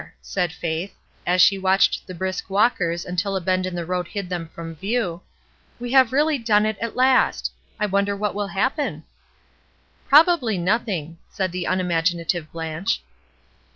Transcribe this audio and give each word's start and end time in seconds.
''said 0.23 0.51
Faith, 0.51 0.95
as 1.27 1.43
she 1.43 1.59
watched 1.59 2.07
the 2.07 2.15
brisk 2.15 2.49
walkers 2.49 3.05
until 3.05 3.35
a 3.35 3.39
bend 3.39 3.67
in 3.67 3.75
the 3.75 3.85
road 3.85 4.07
hid 4.07 4.29
them 4.29 4.47
from 4.47 4.73
view, 4.73 5.21
"we 5.79 5.91
have 5.91 6.11
really 6.11 6.39
done 6.39 6.65
it, 6.65 6.75
at 6.79 6.95
last! 6.95 7.51
I 7.79 7.85
wonder 7.85 8.15
what 8.15 8.33
will 8.33 8.47
happen?" 8.47 9.03
"Probably 10.09 10.57
nothing," 10.57 11.19
said 11.29 11.51
the 11.51 11.65
unimaginative 11.67 12.51
Blanche. 12.51 13.03